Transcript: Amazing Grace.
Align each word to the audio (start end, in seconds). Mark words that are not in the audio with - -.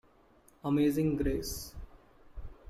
Amazing 0.63 1.15
Grace. 1.15 1.75